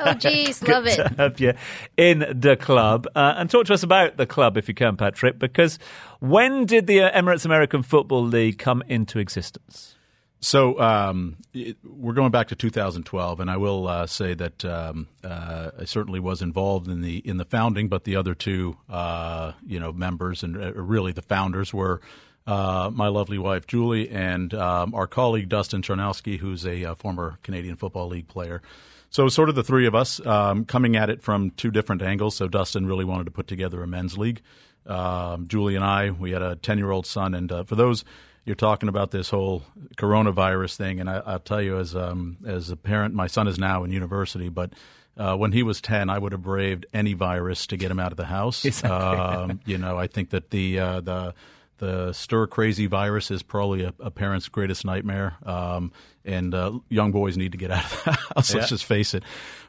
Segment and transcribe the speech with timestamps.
[0.00, 0.96] Oh, geez, love it.
[0.96, 1.52] to have you
[1.96, 3.06] in the club.
[3.14, 5.78] Uh, and talk to us about the club, if you can, Patrick, because
[6.18, 9.94] when did the uh, Emirates American Football League come into existence?
[10.40, 15.06] So um, it, we're going back to 2012, and I will uh, say that um,
[15.22, 19.52] uh, I certainly was involved in the in the founding, but the other two, uh,
[19.64, 22.00] you know, members and uh, really the founders were
[22.48, 27.38] uh, my lovely wife Julie and um, our colleague Dustin Charnowski, who's a, uh former
[27.42, 28.62] Canadian Football League player.
[29.10, 32.36] So sort of the three of us um, coming at it from two different angles.
[32.36, 34.40] So Dustin really wanted to put together a men's league.
[34.86, 38.04] Um, Julie and I, we had a ten-year-old son, and uh, for those
[38.46, 39.62] you're talking about this whole
[39.96, 43.58] coronavirus thing, and I, I'll tell you, as um, as a parent, my son is
[43.58, 44.72] now in university, but
[45.18, 48.10] uh, when he was ten, I would have braved any virus to get him out
[48.10, 48.64] of the house.
[48.64, 48.98] Exactly.
[48.98, 51.34] Um, you know, I think that the uh, the
[51.78, 55.92] the stir crazy virus is probably a, a parent's greatest nightmare, um,
[56.24, 58.50] and uh, young boys need to get out of the house.
[58.50, 58.58] Yeah.
[58.58, 59.22] Let's just face it.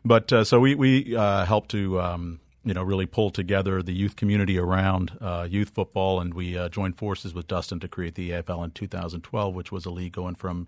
[0.03, 3.93] But uh, so we we uh, help to um, you know really pull together the
[3.93, 8.15] youth community around uh, youth football, and we uh, joined forces with Dustin to create
[8.15, 10.67] the AFL in 2012, which was a league going from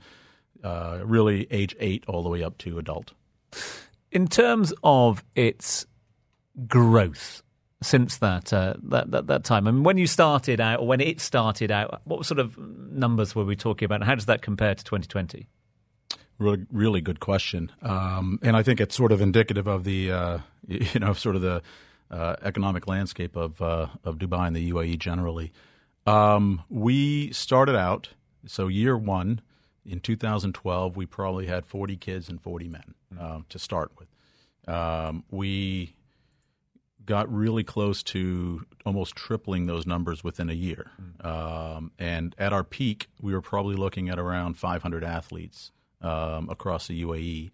[0.63, 3.13] uh, really age eight all the way up to adult.
[4.11, 5.85] In terms of its
[6.67, 7.41] growth
[7.81, 11.01] since that, uh, that, that that time, I mean, when you started out, or when
[11.01, 14.41] it started out, what sort of numbers were we talking about, and how does that
[14.41, 15.47] compare to 2020?
[16.37, 20.37] Really, really good question, um, and I think it's sort of indicative of the uh,
[20.67, 21.61] you know sort of the
[22.09, 25.51] uh, economic landscape of uh, of Dubai and the UAE generally.
[26.07, 28.09] Um, we started out
[28.47, 29.41] so year one
[29.85, 34.07] in 2012, we probably had 40 kids and 40 men um, to start with.
[34.73, 35.95] Um, we
[37.05, 40.91] got really close to almost tripling those numbers within a year.
[41.21, 46.87] Um, and at our peak, we were probably looking at around 500 athletes um, across
[46.87, 47.51] the UAE.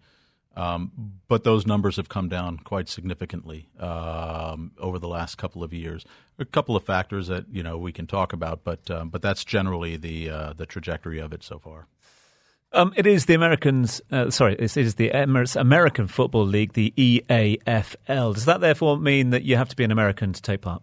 [0.56, 5.72] Um, but those numbers have come down quite significantly um, over the last couple of
[5.72, 6.04] years.
[6.38, 9.44] A couple of factors that you know we can talk about, but um, but that's
[9.44, 11.86] generally the uh, the trajectory of it so far.
[12.72, 14.00] Um, it is the Americans.
[14.10, 18.34] Uh, sorry, it is the Emirates American Football League, the EAFL.
[18.34, 20.82] Does that therefore mean that you have to be an American to take part?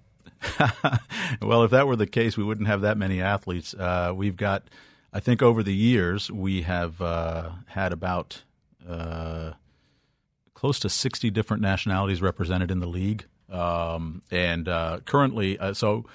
[1.41, 3.73] well, if that were the case, we wouldn't have that many athletes.
[3.73, 4.63] Uh, we've got,
[5.13, 8.43] I think, over the years, we have uh, had about
[8.87, 9.51] uh,
[10.53, 13.25] close to 60 different nationalities represented in the league.
[13.49, 16.05] Um, and uh, currently, uh, so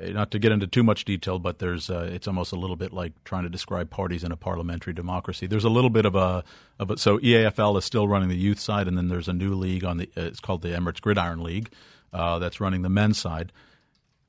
[0.00, 2.92] not to get into too much detail, but there's uh, it's almost a little bit
[2.92, 5.46] like trying to describe parties in a parliamentary democracy.
[5.46, 6.44] There's a little bit of a
[6.78, 9.54] of a, so EAFL is still running the youth side, and then there's a new
[9.54, 11.70] league on the uh, it's called the Emirates Gridiron League
[12.12, 13.52] uh, that's running the men's side.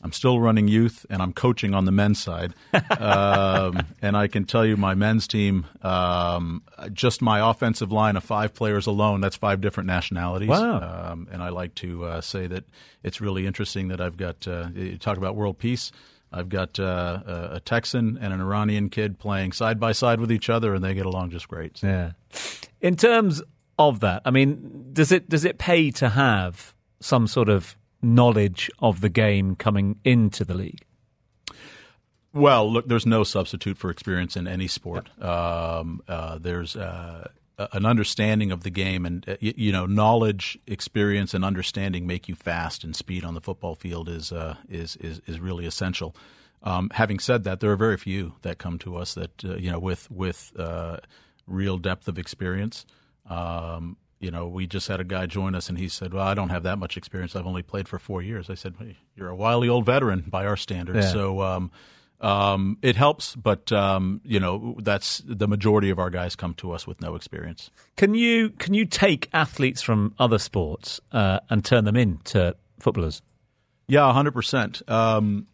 [0.02, 2.54] I'm still running youth, and I'm coaching on the men's side.
[3.00, 6.64] um, and I can tell you, my men's team, um,
[6.94, 10.50] just my offensive line of five players alone, that's five different nationalities.
[10.50, 11.12] Wow.
[11.12, 12.64] Um, and I like to uh, say that
[13.04, 15.92] it's really interesting that I've got, uh, you talk about world peace.
[16.32, 20.32] I've got uh, a a Texan and an Iranian kid playing side by side with
[20.32, 21.82] each other, and they get along just great.
[21.82, 22.12] Yeah.
[22.82, 23.42] In terms
[23.80, 28.70] of that, I mean, does it does it pay to have some sort of knowledge
[28.80, 30.84] of the game coming into the league?
[32.34, 35.10] Well, look, there's no substitute for experience in any sport.
[35.22, 37.28] Um, uh, there's uh,
[37.74, 42.30] an understanding of the game, and uh, you, you, know, knowledge, experience, and understanding make
[42.30, 46.16] you fast, and speed on the football field is uh, is, is is really essential.
[46.62, 49.72] Um, having said that, there are very few that come to us that uh, you
[49.72, 50.98] know with with uh,
[51.48, 52.86] real depth of experience.
[53.28, 56.34] Um, you know, we just had a guy join us, and he said, "Well, I
[56.34, 57.36] don't have that much experience.
[57.36, 60.46] I've only played for four years." I said, hey, "You're a wily old veteran by
[60.46, 61.12] our standards." Yeah.
[61.12, 61.72] So um,
[62.22, 66.72] um, it helps, but um, you know, that's the majority of our guys come to
[66.72, 67.72] us with no experience.
[67.96, 73.22] Can you can you take athletes from other sports uh, and turn them into footballers?
[73.88, 74.82] Yeah, hundred um, percent.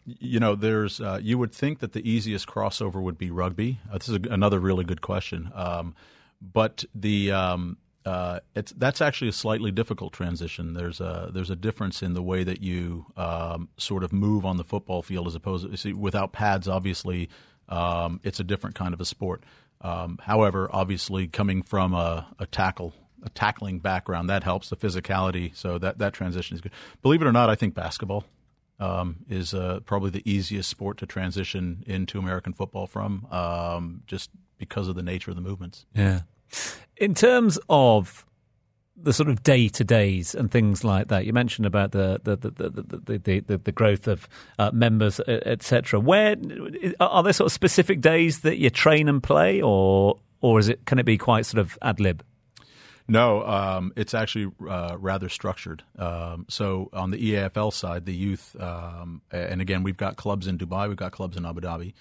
[0.06, 3.79] You know, there's uh, you would think that the easiest crossover would be rugby.
[3.91, 5.94] Uh, this is a, another really good question, um,
[6.41, 10.74] but the um, uh, it's that's actually a slightly difficult transition.
[10.74, 14.57] There's a there's a difference in the way that you um, sort of move on
[14.57, 16.68] the football field as opposed to see, without pads.
[16.68, 17.30] Obviously,
[17.68, 19.44] um, it's a different kind of a sport.
[19.81, 22.94] Um, however, obviously, coming from a, a tackle
[23.24, 24.30] a tackling background.
[24.30, 25.56] That helps the physicality.
[25.56, 26.72] So that that transition is good.
[27.02, 28.24] Believe it or not, I think basketball
[28.80, 34.30] um, is uh, probably the easiest sport to transition into American football from, um, just
[34.57, 35.86] because of the nature of the movements.
[35.96, 36.22] Yeah.
[36.98, 38.25] In terms of
[38.98, 41.25] the sort of day to days and things like that.
[41.25, 46.00] You mentioned about the the the the the, the, the growth of uh, members, etc.
[46.00, 46.36] Where
[47.00, 50.86] are there sort of specific days that you train and play, or or is it
[50.86, 52.24] can it be quite sort of ad lib?
[53.07, 55.84] No, um, it's actually uh, rather structured.
[56.00, 60.57] Um, so on the EAFL side, the youth, um, and again, we've got clubs in
[60.57, 61.94] Dubai, we've got clubs in Abu Dhabi,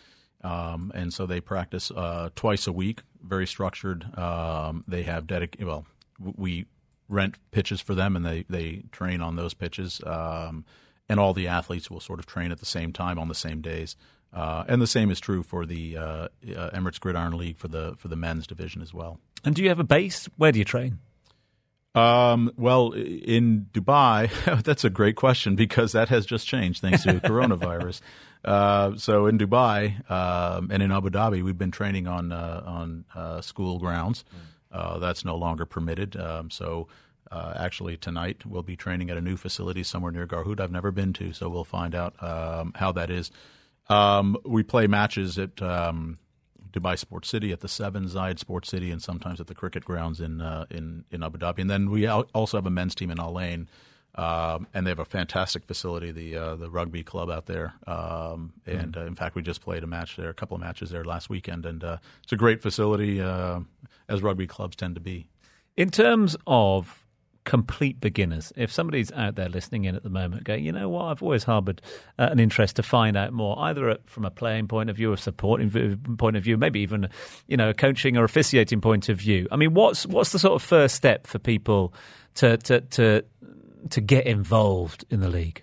[0.44, 4.17] um, and so they practice uh, twice a week, very structured.
[4.17, 5.67] Um, they have dedicated.
[5.67, 5.87] Well,
[6.20, 6.67] we
[7.08, 10.00] rent pitches for them, and they they train on those pitches.
[10.05, 10.64] Um,
[11.08, 13.61] and all the athletes will sort of train at the same time on the same
[13.61, 13.96] days.
[14.32, 16.29] Uh, and the same is true for the uh, uh,
[16.70, 19.20] Emirates Gridiron League for the for the men's division as well.
[19.44, 20.29] And do you have a base?
[20.37, 20.99] Where do you train?
[21.94, 27.14] Um, well, in Dubai, that's a great question because that has just changed thanks to
[27.20, 28.00] coronavirus.
[28.44, 33.05] Uh, so in Dubai um, and in Abu Dhabi, we've been training on uh, on
[33.14, 34.25] uh, school grounds.
[34.70, 36.17] Uh, that's no longer permitted.
[36.17, 36.88] Um, so
[37.31, 40.61] uh, actually tonight we'll be training at a new facility somewhere near Garhoud.
[40.61, 43.31] I've never been to, so we'll find out um, how that is.
[43.88, 46.19] Um, we play matches at um,
[46.70, 50.20] Dubai Sports City, at the Seven Zayed Sports City, and sometimes at the cricket grounds
[50.20, 51.61] in uh, in in Abu Dhabi.
[51.61, 53.69] And then we also have a men's team in Al Ain.
[54.16, 57.75] Um, and they have a fantastic facility, the uh, the rugby club out there.
[57.87, 60.61] Um, and mm uh, in fact, we just played a match there, a couple of
[60.61, 63.61] matches there last weekend, and uh, it's a great facility, uh,
[64.08, 65.28] as rugby clubs tend to be.
[65.76, 67.05] In terms of
[67.44, 68.52] complete beginners.
[68.56, 71.44] If somebody's out there listening in at the moment going, you know what, I've always
[71.44, 71.81] harboured
[72.19, 75.19] uh, an interest to find out more, either from a playing point of view, a
[75.19, 77.08] supporting point of view, maybe even,
[77.46, 79.46] you know, a coaching or officiating point of view.
[79.52, 81.93] I mean, what's what's the sort of first step for people
[82.37, 83.25] to to to,
[83.90, 85.62] to get involved in the league?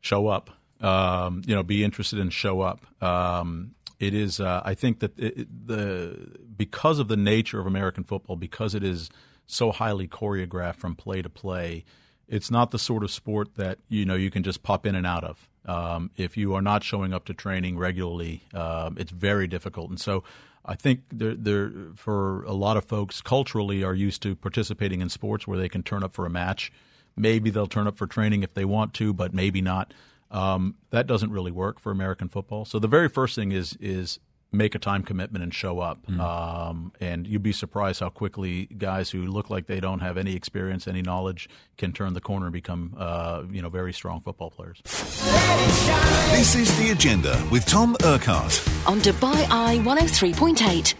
[0.00, 0.50] Show up.
[0.80, 2.80] Um, you know, be interested and show up.
[3.02, 4.40] Um, it is.
[4.40, 8.82] Uh, I think that it, the because of the nature of American football, because it
[8.82, 9.10] is
[9.46, 11.84] so highly choreographed from play to play.
[12.26, 15.06] It's not the sort of sport that you know you can just pop in and
[15.06, 15.48] out of.
[15.66, 19.90] Um, if you are not showing up to training regularly, um, it's very difficult.
[19.90, 20.24] And so,
[20.64, 25.10] I think there, there, for a lot of folks culturally are used to participating in
[25.10, 26.72] sports where they can turn up for a match.
[27.20, 29.92] Maybe they'll turn up for training if they want to, but maybe not.
[30.30, 32.64] Um, that doesn't really work for American football.
[32.64, 34.18] So the very first thing is is
[34.52, 36.04] make a time commitment and show up.
[36.06, 36.20] Mm.
[36.20, 40.34] Um, and you'd be surprised how quickly guys who look like they don't have any
[40.34, 44.50] experience, any knowledge, can turn the corner and become, uh, you know, very strong football
[44.50, 44.80] players.
[44.84, 50.94] This is the agenda with Tom Urquhart on Dubai Eye 103.8.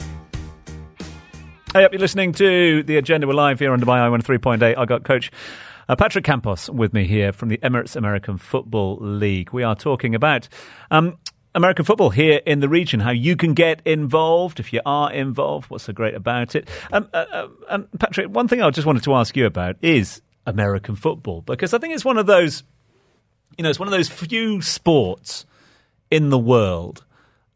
[1.73, 3.27] Hey up, you're listening to the agenda.
[3.27, 4.77] We're live here on Dubai Eye 103.8.
[4.77, 5.31] I got Coach.
[5.91, 9.51] Uh, Patrick Campos with me here from the Emirates American Football League.
[9.53, 10.49] We are talking about
[10.93, 11.19] um,
[11.53, 15.69] American football here in the region, how you can get involved if you are involved.
[15.69, 16.69] What's so great about it?
[16.93, 20.23] Um, uh, uh, um, Patrick, one thing I just wanted to ask you about is
[20.47, 22.63] American football, because I think it's one of those,
[23.59, 25.45] you know, it's one of those few sports
[26.09, 27.05] in the world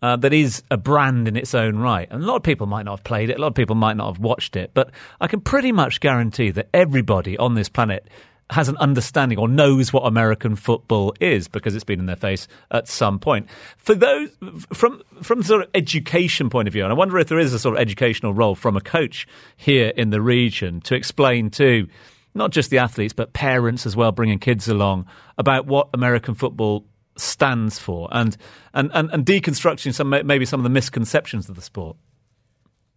[0.03, 2.09] uh, that is a brand in its own right.
[2.11, 3.97] And a lot of people might not have played it, a lot of people might
[3.97, 8.09] not have watched it, but I can pretty much guarantee that everybody on this planet
[8.51, 12.47] has an understanding or knows what American football is because it's been in their face
[12.71, 13.49] at some point.
[13.79, 14.31] For those
[14.73, 17.59] from from sort of education point of view, and I wonder if there is a
[17.59, 21.89] sort of educational role from a coach here in the region to explain to
[22.35, 25.07] not just the athletes but parents as well, bringing kids along
[25.39, 26.85] about what American football
[27.17, 28.37] stands for and,
[28.73, 31.97] and, and, and deconstructing some maybe some of the misconceptions of the sport.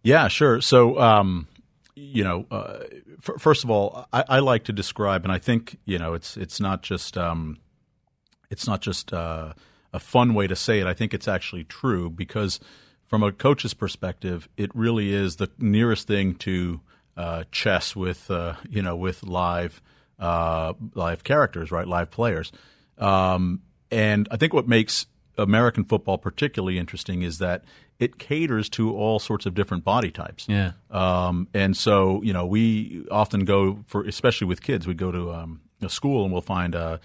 [0.02, 0.60] Yeah, sure.
[0.60, 1.48] So, um,
[1.94, 2.80] you know, uh,
[3.18, 6.36] f- first of all, I, I, like to describe, and I think you know, it's
[6.36, 7.58] it's not just um,
[8.50, 9.54] it's not just uh,
[9.92, 10.86] a fun way to say it.
[10.86, 12.60] I think it's actually true because,
[13.06, 16.80] from a coach's perspective, it really is the nearest thing to
[17.16, 19.82] uh, chess with uh, you know with live
[20.18, 21.86] uh, live characters, right?
[21.86, 22.52] Live players.
[22.98, 27.64] Um, and I think what makes American football particularly interesting is that
[27.98, 30.46] it caters to all sorts of different body types.
[30.48, 30.72] Yeah.
[30.90, 35.32] Um, and so, you know, we often go for, especially with kids, we go to
[35.32, 36.98] um, a school and we'll find, uh,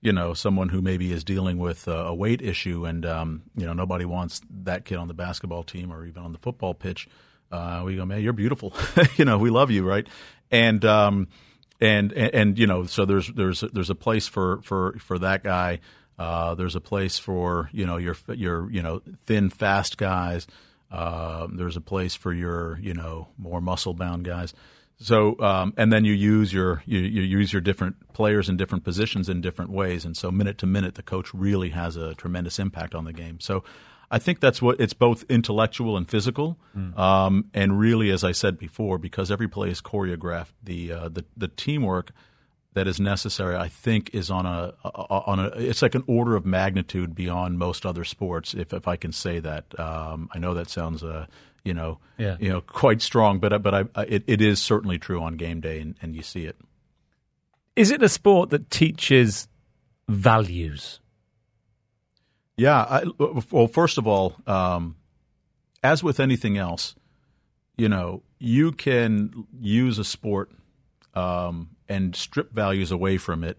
[0.00, 3.72] you know, someone who maybe is dealing with a weight issue, and um, you know,
[3.72, 7.08] nobody wants that kid on the basketball team or even on the football pitch.
[7.50, 8.72] Uh, we go, man, you're beautiful.
[9.16, 10.06] you know, we love you, right?
[10.52, 11.26] And um,
[11.80, 15.42] and, and and you know, so there's there's there's a place for for for that
[15.42, 15.80] guy.
[16.18, 20.46] Uh, there's a place for you know your your you know thin, fast guys.
[20.90, 24.52] Uh, there's a place for your you know more muscle bound guys.
[25.00, 28.82] So um, and then you use your you, you, use your different players in different
[28.82, 32.58] positions in different ways, and so minute to minute, the coach really has a tremendous
[32.58, 33.38] impact on the game.
[33.38, 33.62] So
[34.10, 36.98] I think that's what it's both intellectual and physical, mm.
[36.98, 41.24] um, and really, as I said before, because every play is choreographed, the uh, the
[41.36, 42.10] the teamwork
[42.78, 45.48] that is necessary, I think, is on a, on a.
[45.56, 49.40] It's like an order of magnitude beyond most other sports, if if I can say
[49.40, 49.78] that.
[49.78, 51.26] Um, I know that sounds, uh,
[51.64, 52.36] you know, yeah.
[52.38, 55.60] you know, quite strong, but but I, I, it, it is certainly true on game
[55.60, 56.56] day, and, and you see it.
[57.74, 59.48] Is it a sport that teaches
[60.08, 61.00] values?
[62.56, 62.78] Yeah.
[62.78, 63.04] I,
[63.50, 64.96] well, first of all, um,
[65.82, 66.94] as with anything else,
[67.76, 70.50] you know, you can use a sport
[71.14, 73.58] um, and strip values away from it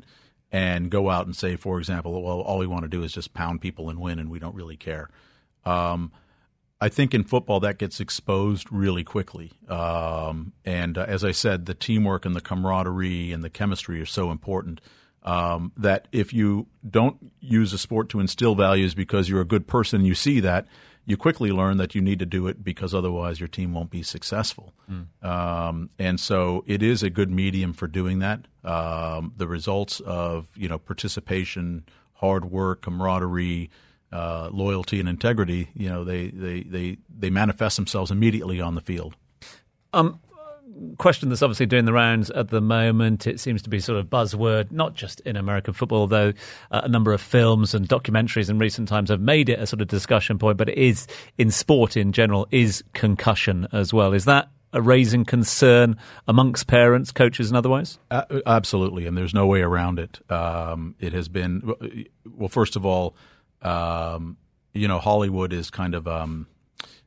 [0.52, 3.34] and go out and say, for example, well, all we want to do is just
[3.34, 5.10] pound people and win, and we don't really care.
[5.66, 6.12] Um,
[6.82, 9.52] I think in football that gets exposed really quickly.
[9.68, 14.06] Um, and uh, as I said, the teamwork and the camaraderie and the chemistry are
[14.06, 14.80] so important
[15.24, 19.68] um, that if you don't use a sport to instill values because you're a good
[19.68, 20.68] person you see that,
[21.10, 24.04] you quickly learn that you need to do it because otherwise your team won't be
[24.04, 24.74] successful.
[24.90, 25.26] Mm.
[25.26, 28.48] Um, and so it is a good medium for doing that.
[28.64, 33.72] Um, the results of you know participation, hard work, camaraderie,
[34.12, 38.82] uh, loyalty, and integrity, you know, they, they, they, they manifest themselves immediately on the
[38.82, 39.16] field.
[39.94, 40.20] Um,
[40.98, 43.28] question that's obviously doing the rounds at the moment.
[43.28, 46.34] It seems to be sort of buzzword, not just in American football, though
[46.72, 49.82] uh, a number of films and documentaries in recent times have made it a sort
[49.82, 51.08] of discussion point, but it is
[51.38, 54.14] in sport in general, is concussion as well.
[54.14, 57.98] Is that a raising concern amongst parents, coaches, and otherwise?
[58.12, 60.20] Uh, absolutely, and there's no way around it.
[60.32, 61.74] Um, it has been,
[62.26, 63.16] well, first of all,
[63.62, 64.38] um,
[64.74, 66.48] you know, Hollywood is kind of, um,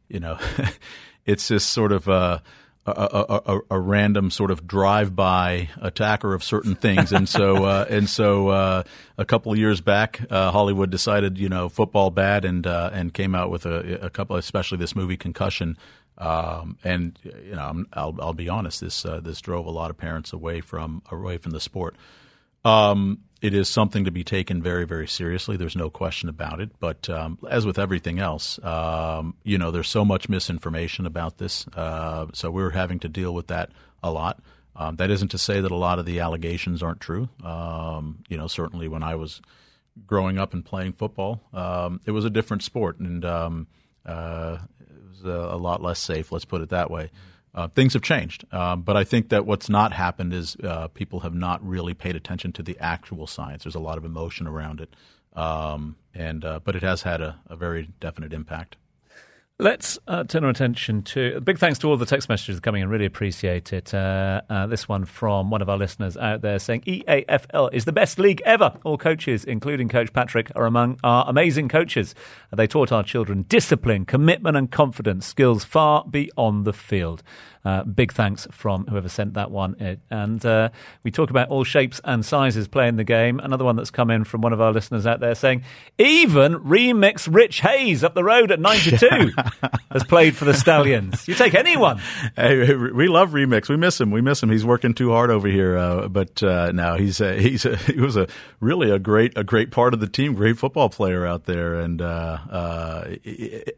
[0.08, 0.38] you know,
[1.24, 2.40] it's this sort of, uh,
[2.86, 8.08] a, a, a, random sort of drive-by attacker of certain things, and so uh, and
[8.08, 8.82] so uh,
[9.16, 13.14] a couple of years back, uh, Hollywood decided you know football bad, and uh, and
[13.14, 15.76] came out with a, a couple, especially this movie Concussion,
[16.18, 19.90] um, and you know i will I'll be honest, this uh, this drove a lot
[19.90, 21.94] of parents away from away from the sport.
[22.64, 25.56] Um, it is something to be taken very, very seriously.
[25.56, 26.70] There's no question about it.
[26.78, 31.66] But um, as with everything else, um, you know, there's so much misinformation about this.
[31.74, 33.70] Uh, so we're having to deal with that
[34.00, 34.40] a lot.
[34.76, 37.28] Um, that isn't to say that a lot of the allegations aren't true.
[37.44, 39.42] Um, you know, certainly when I was
[40.06, 43.66] growing up and playing football, um, it was a different sport, and um,
[44.06, 46.32] uh, it was a, a, lot less safe.
[46.32, 47.10] Let's put it that way.
[47.54, 51.20] Uh, things have changed, uh, but I think that what's not happened is uh, people
[51.20, 53.64] have not really paid attention to the actual science.
[53.64, 54.96] There's a lot of emotion around it,
[55.38, 58.76] um, and uh, but it has had a, a very definite impact.
[59.62, 62.88] Let's uh, turn our attention to big thanks to all the text messages coming in.
[62.88, 63.94] Really appreciate it.
[63.94, 67.92] Uh, uh, this one from one of our listeners out there saying EAFL is the
[67.92, 68.76] best league ever.
[68.82, 72.12] All coaches, including Coach Patrick, are among our amazing coaches.
[72.52, 77.22] They taught our children discipline, commitment, and confidence, skills far beyond the field.
[77.64, 79.74] Uh, big thanks from whoever sent that one.
[79.78, 80.00] In.
[80.10, 80.70] And uh,
[81.02, 83.38] we talk about all shapes and sizes playing the game.
[83.40, 85.62] Another one that's come in from one of our listeners out there saying,
[85.98, 89.32] even remix Rich Hayes up the road at 92.
[89.92, 91.28] has played for the Stallions.
[91.28, 92.00] You take anyone.
[92.36, 93.68] Hey, we love Remix.
[93.68, 94.10] We miss him.
[94.10, 94.50] We miss him.
[94.50, 95.76] He's working too hard over here.
[95.76, 98.26] Uh, but uh, now he's a, he's a, he was a
[98.60, 100.34] really a great a great part of the team.
[100.34, 103.16] Great football player out there, and uh, uh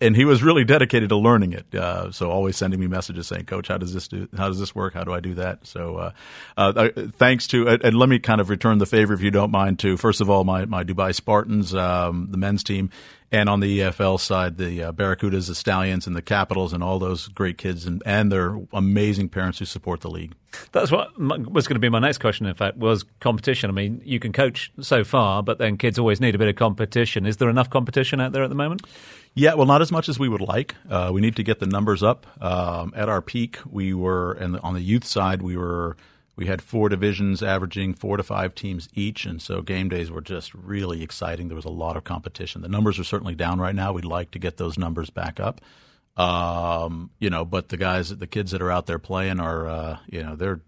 [0.00, 1.74] and he was really dedicated to learning it.
[1.74, 4.28] Uh, so always sending me messages saying, "Coach, how does this do?
[4.37, 4.95] How does this work?
[4.95, 6.12] How do I do that?" So
[6.57, 6.88] uh,
[7.19, 9.81] thanks to and let me kind of return the favor if you don't mind.
[9.81, 12.90] To first of all, my my Dubai Spartans, um, the men's team
[13.33, 16.99] and on the EFL side, the uh, Barracudas, the Stallions, and the Capitals, and all
[16.99, 20.35] those great kids and, and their amazing parents who support the league.
[20.73, 22.47] That's what was going to be my next question.
[22.47, 23.71] In fact, was competition.
[23.71, 26.57] I mean, you can coach so far, but then kids always need a bit of
[26.57, 27.26] competition.
[27.26, 28.83] Is there enough competition out there at the moment?
[29.35, 30.76] Yeah, well, not as much as we would like.
[30.88, 32.26] Uh, we need to get the numbers up.
[32.40, 35.97] Um, at our peak, we were, and on the youth side, we were
[36.36, 40.20] we had four divisions averaging four to five teams each, and so game days were
[40.20, 41.48] just really exciting.
[41.48, 42.62] There was a lot of competition.
[42.62, 43.92] The numbers are certainly down right now.
[43.92, 45.60] We'd like to get those numbers back up.
[46.16, 49.98] Um, you know, but the guys, the kids that are out there playing are, uh,
[50.06, 50.60] you know, they're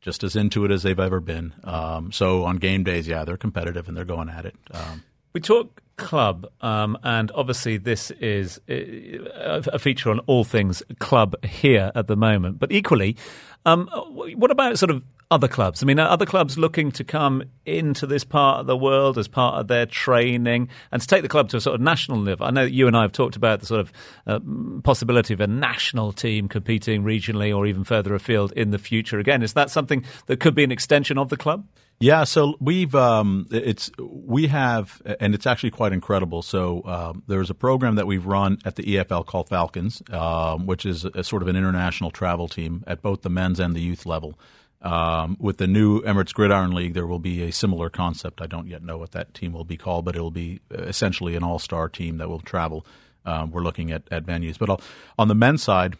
[0.00, 1.52] just as into it as they've ever been.
[1.64, 4.54] Um, so on game days, yeah, they're competitive and they're going at it.
[4.70, 5.02] Um,
[5.36, 11.34] we talk club, um, and obviously this is uh, a feature on all things club
[11.44, 12.58] here at the moment.
[12.58, 13.18] But equally,
[13.66, 15.82] um, what about sort of other clubs?
[15.82, 19.28] I mean, are other clubs looking to come into this part of the world as
[19.28, 22.46] part of their training and to take the club to a sort of national level?
[22.46, 23.92] I know that you and I have talked about the sort of
[24.26, 24.40] uh,
[24.84, 29.18] possibility of a national team competing regionally or even further afield in the future.
[29.18, 31.66] Again, is that something that could be an extension of the club?
[31.98, 33.90] Yeah, so we've um, it's
[34.26, 36.42] we have, and it's actually quite incredible.
[36.42, 40.84] So um, there's a program that we've run at the EFL called Falcons, um, which
[40.84, 44.04] is a, sort of an international travel team at both the men's and the youth
[44.04, 44.38] level.
[44.82, 48.42] Um, with the new Emirates Gridiron League, there will be a similar concept.
[48.42, 51.36] I don't yet know what that team will be called, but it will be essentially
[51.36, 52.84] an all-star team that will travel.
[53.24, 54.80] Um, we're looking at, at venues, but
[55.18, 55.96] on the men's side,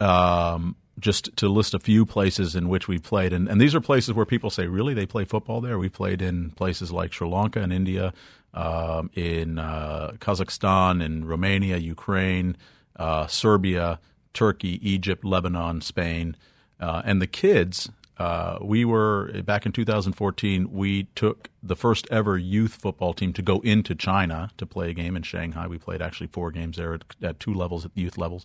[0.00, 3.80] um, just to list a few places in which we've played, and, and these are
[3.80, 5.78] places where people say, really, they play football there?
[5.78, 8.12] We played in places like Sri Lanka and India,
[8.54, 12.56] um, in uh, Kazakhstan, in Romania, Ukraine,
[12.96, 13.98] uh, Serbia,
[14.34, 16.36] Turkey, Egypt, Lebanon, Spain.
[16.78, 20.70] Uh, and the kids, uh, we were back in 2014.
[20.70, 24.94] We took the first ever youth football team to go into China to play a
[24.94, 25.66] game in Shanghai.
[25.66, 28.44] We played actually four games there at, at two levels, at youth levels.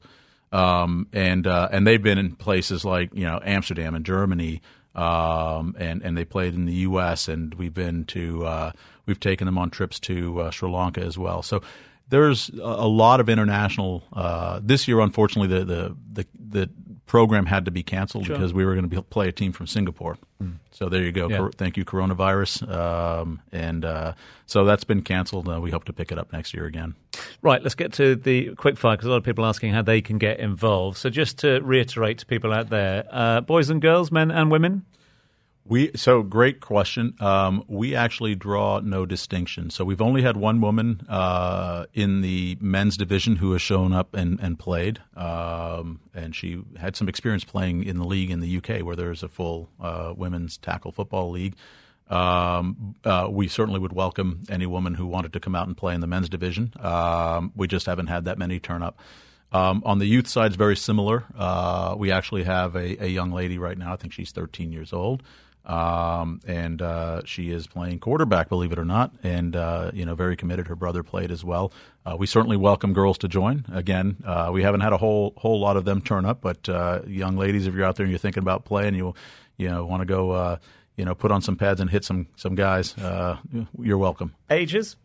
[0.51, 4.61] Um, and uh, and they've been in places like you know Amsterdam and Germany,
[4.95, 7.27] um, and and they played in the U.S.
[7.27, 8.71] and we've been to uh,
[9.05, 11.41] we've taken them on trips to uh, Sri Lanka as well.
[11.41, 11.61] So
[12.09, 14.03] there's a lot of international.
[14.13, 16.69] Uh, this year, unfortunately, the, the the the
[17.07, 18.35] program had to be canceled sure.
[18.35, 20.17] because we were going to play a team from Singapore.
[20.43, 20.57] Mm.
[20.71, 21.29] So there you go.
[21.29, 21.49] Yeah.
[21.55, 22.69] Thank you, coronavirus.
[22.69, 24.13] Um, and uh,
[24.45, 25.49] so that's been canceled.
[25.49, 26.95] Uh, we hope to pick it up next year again.
[27.41, 29.81] Right, let's get to the quick fire because a lot of people are asking how
[29.81, 30.97] they can get involved.
[30.97, 34.85] So just to reiterate to people out there, uh, boys and girls, men and women.
[35.67, 37.15] We so great question.
[37.19, 39.69] Um, we actually draw no distinction.
[39.69, 44.13] So we've only had one woman uh, in the men's division who has shown up
[44.13, 48.57] and and played, um, and she had some experience playing in the league in the
[48.57, 51.55] UK, where there's a full uh, women's tackle football league.
[52.09, 55.93] Um, uh, we certainly would welcome any woman who wanted to come out and play
[55.93, 56.71] in the men's division.
[56.79, 58.99] Um, we just haven't had that many turn up.
[59.51, 61.25] Um, on the youth side, it's very similar.
[61.35, 63.93] Uh, we actually have a, a, young lady right now.
[63.93, 65.23] I think she's 13 years old,
[65.67, 70.15] um, and uh, she is playing quarterback, believe it or not, and uh, you know
[70.15, 70.67] very committed.
[70.67, 71.71] Her brother played as well.
[72.05, 73.65] Uh, we certainly welcome girls to join.
[73.71, 77.01] Again, uh, we haven't had a whole whole lot of them turn up, but uh,
[77.05, 79.13] young ladies, if you're out there and you're thinking about playing, you
[79.57, 80.57] you know want to go
[80.97, 83.37] you know, put on some pads and hit some some guys, uh,
[83.79, 84.35] you're welcome.
[84.49, 84.97] Ages?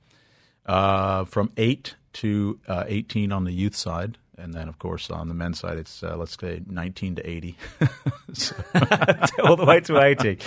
[0.64, 5.28] Uh, from eight to uh, 18 on the youth side, and then of course on
[5.28, 7.57] the men's side it's uh, let's say 19 to 80
[9.44, 10.38] all the way to 80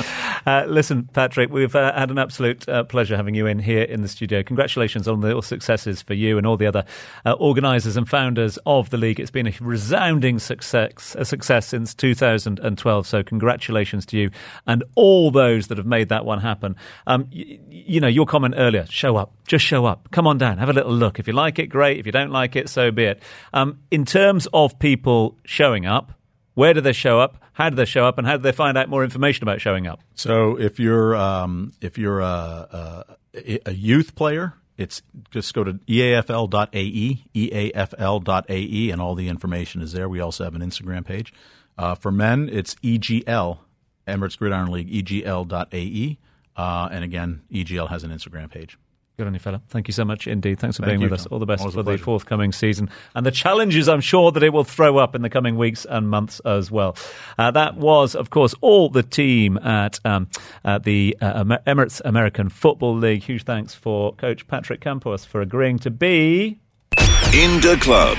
[0.46, 4.02] uh, listen patrick we've uh, had an absolute uh, pleasure having you in here in
[4.02, 4.44] the studio.
[4.44, 6.86] Congratulations on the successes for you and all the other
[7.26, 9.20] uh, organisers and founders of the league.
[9.20, 14.30] It's been a resounding success a success since 2012 so congratulations to you
[14.68, 16.76] and all those that have made that one happen.
[17.08, 20.10] Um, y- you know your comment earlier show up just show up.
[20.12, 21.20] Come on down have a little look.
[21.20, 22.00] If you like it great.
[22.00, 23.22] If you don't like it so be it.
[23.54, 26.14] Um, in terms of people showing up,
[26.54, 27.44] where do they show up?
[27.54, 28.18] How do they show up?
[28.18, 30.02] And how do they find out more information about showing up?
[30.16, 35.74] So if you're um, if you're a, a, a, youth player, it's just go to
[35.74, 40.10] eafl.ae, eafl.ae, and all the information is there.
[40.10, 41.34] We also have an Instagram page.
[41.78, 43.60] Uh, for men, it's EGL,
[44.08, 46.18] Emirates Gridiron League, egl.ae.
[46.58, 48.78] Uh, and again, EGL has an Instagram page.
[49.18, 49.62] Good on you, fella.
[49.70, 50.60] Thank you so much indeed.
[50.60, 51.26] Thanks for Thank being you, with us.
[51.28, 54.52] All the best Always for the forthcoming season and the challenges I'm sure that it
[54.52, 56.98] will throw up in the coming weeks and months as well.
[57.38, 60.28] Uh, that was, of course, all the team at, um,
[60.66, 63.24] at the uh, Amer- Emirates American Football League.
[63.24, 66.60] Huge thanks for Coach Patrick Campos for agreeing to be.
[67.34, 68.18] In the club.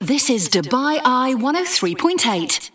[0.00, 2.70] This is Dubai Eye 103.8.